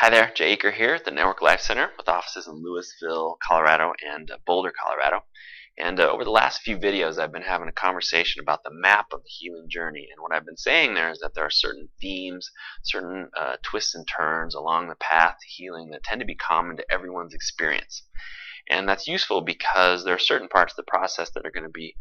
[0.00, 3.94] Hi there, Jay Aker here at the Network Life Center with offices in Louisville, Colorado
[4.14, 5.24] and uh, Boulder, Colorado.
[5.76, 9.06] And uh, over the last few videos, I've been having a conversation about the map
[9.12, 10.06] of the healing journey.
[10.12, 12.48] And what I've been saying there is that there are certain themes,
[12.84, 16.76] certain uh, twists and turns along the path to healing that tend to be common
[16.76, 18.04] to everyone's experience.
[18.70, 21.70] And that's useful because there are certain parts of the process that are going to
[21.70, 21.96] be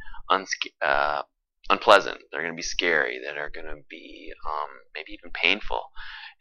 [0.83, 1.23] uh,
[1.71, 5.81] unpleasant, they're going to be scary, that are going to be um, maybe even painful.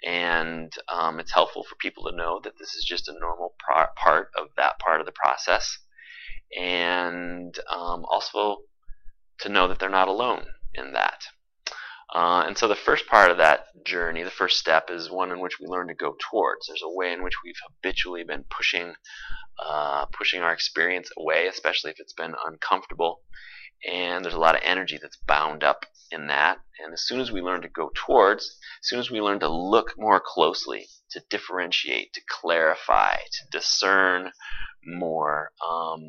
[0.05, 3.55] And um, it's helpful for people to know that this is just a normal
[3.97, 5.79] part of that part of the process
[6.57, 8.59] and um, also
[9.41, 11.23] to know that they're not alone in that.
[12.15, 15.41] Uh, and so the first part of that journey, the first step, is one in
[15.41, 16.67] which we learn to go towards.
[16.67, 18.95] There's a way in which we've habitually been pushing,
[19.65, 23.23] uh, pushing our experience away, especially if it's been uncomfortable.
[23.85, 26.59] And there's a lot of energy that's bound up in that.
[26.82, 28.45] And as soon as we learn to go towards,
[28.82, 34.32] as soon as we learn to look more closely, to differentiate, to clarify, to discern
[34.85, 36.01] more, um,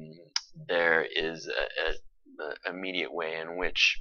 [0.68, 4.00] there is an immediate way in which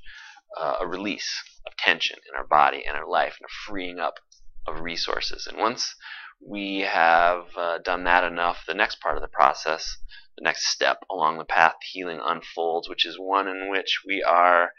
[0.58, 4.14] uh, a release of tension in our body and our life and a freeing up
[4.66, 5.46] of resources.
[5.46, 5.94] And once
[6.40, 9.98] we have uh, done that enough, the next part of the process,
[10.36, 14.72] the next step along the path healing unfolds, which is one in which we are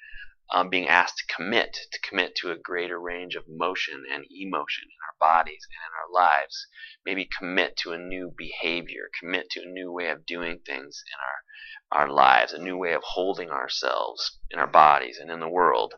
[0.54, 4.86] um, being asked to commit, to commit to a greater range of motion and emotion
[4.86, 6.68] in our bodies and in our lives.
[7.06, 11.98] Maybe commit to a new behavior, commit to a new way of doing things in
[12.00, 15.50] our, our lives, a new way of holding ourselves in our bodies and in the
[15.50, 15.96] world.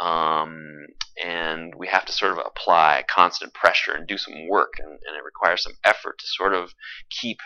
[0.00, 0.86] Um,
[1.22, 5.16] and we have to sort of apply constant pressure and do some work, and, and
[5.16, 6.72] it requires some effort to sort of
[7.10, 7.38] keep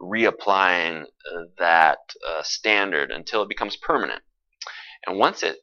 [0.00, 4.22] reapplying uh, that uh, standard until it becomes permanent.
[5.06, 5.58] And once it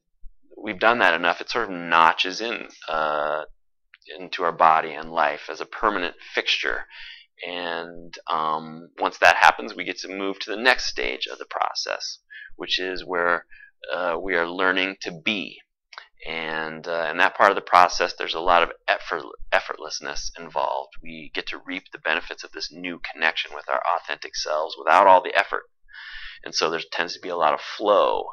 [0.58, 3.44] we've done that enough, it sort of notches in uh,
[4.18, 6.86] into our body and life as a permanent fixture.
[7.46, 11.46] And um, once that happens, we get to move to the next stage of the
[11.46, 12.20] process,
[12.56, 13.46] which is where
[13.94, 15.60] uh, we are learning to be.
[16.26, 20.94] And uh, in that part of the process, there's a lot of effort, effortlessness involved.
[21.02, 25.06] We get to reap the benefits of this new connection with our authentic selves without
[25.06, 25.64] all the effort.
[26.44, 28.26] And so there tends to be a lot of flow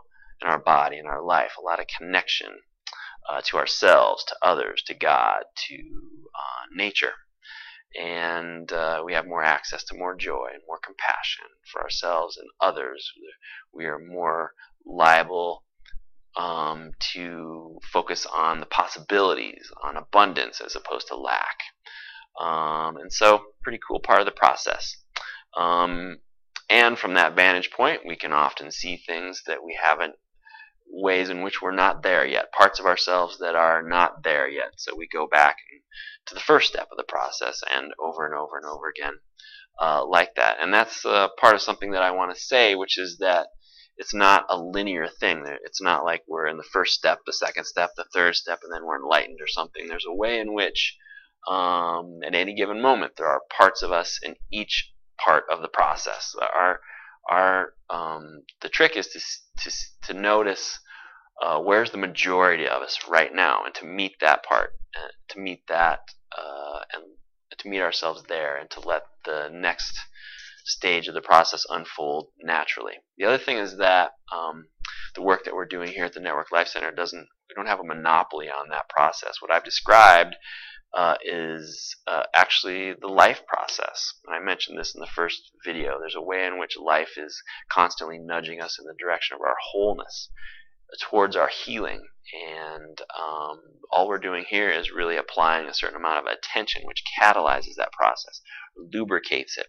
[0.43, 2.61] in our body, in our life, a lot of connection
[3.29, 7.13] uh, to ourselves, to others, to God, to uh, nature.
[8.01, 12.49] And uh, we have more access to more joy and more compassion for ourselves and
[12.61, 13.13] others.
[13.73, 15.64] We are more liable
[16.37, 21.59] um, to focus on the possibilities, on abundance as opposed to lack.
[22.41, 24.97] Um, and so, pretty cool part of the process.
[25.57, 26.19] Um,
[26.69, 30.15] and from that vantage point, we can often see things that we haven't
[30.87, 34.73] ways in which we're not there yet, parts of ourselves that are not there yet.
[34.77, 35.57] So we go back
[36.27, 39.15] to the first step of the process and over and over and over again
[39.81, 40.59] uh, like that.
[40.61, 43.49] And that's uh, part of something that I want to say, which is that
[43.97, 45.45] it's not a linear thing.
[45.65, 48.73] It's not like we're in the first step, the second step, the third step, and
[48.73, 49.87] then we're enlightened or something.
[49.87, 50.97] There's a way in which,
[51.49, 55.69] um, at any given moment, there are parts of us in each part of the
[55.69, 56.35] process.
[56.41, 56.81] Our
[57.31, 59.21] our um, the trick is to
[59.71, 59.77] to
[60.13, 60.79] to notice
[61.43, 65.39] uh, where's the majority of us right now, and to meet that part, uh, to
[65.39, 66.01] meet that,
[66.37, 67.03] uh, and
[67.59, 69.99] to meet ourselves there, and to let the next
[70.65, 72.95] stage of the process unfold naturally.
[73.19, 74.69] The other thing is that um,
[75.15, 77.81] the work that we're doing here at the Network Life Center doesn't we don't have
[77.81, 79.37] a monopoly on that process.
[79.41, 80.35] What I've described
[80.95, 84.15] uh, is uh, actually the life process.
[84.29, 85.99] I mentioned this in the first video.
[85.99, 89.57] There's a way in which life is constantly nudging us in the direction of our
[89.73, 90.31] wholeness
[91.03, 92.07] towards our healing.
[92.33, 93.61] And um,
[93.91, 97.93] all we're doing here is really applying a certain amount of attention, which catalyzes that
[97.93, 98.41] process,
[98.77, 99.67] lubricates it,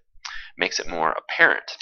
[0.57, 1.77] makes it more apparent,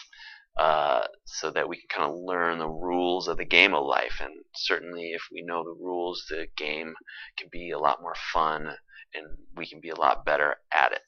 [0.58, 4.20] uh, so that we can kind of learn the rules of the game of life.
[4.22, 6.96] And certainly, if we know the rules, the game
[7.38, 8.76] can be a lot more fun,
[9.14, 11.02] and we can be a lot better at it.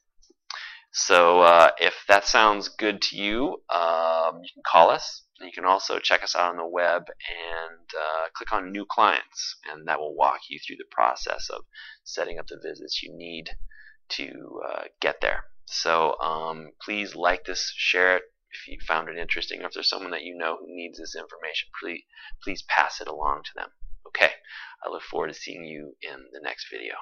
[0.92, 5.66] So, uh, if that sounds good to you, um, you can call us you can
[5.66, 10.00] also check us out on the web and uh, click on New Clients, and that
[10.00, 11.66] will walk you through the process of
[12.06, 13.50] setting up the visits you need
[14.10, 15.46] to uh, get there.
[15.66, 19.90] So um, please like this, share it if you found it interesting, or if there's
[19.90, 22.04] someone that you know who needs this information, please,
[22.42, 23.70] please pass it along to them.
[24.08, 24.32] Okay,
[24.86, 26.94] I look forward to seeing you in the next video.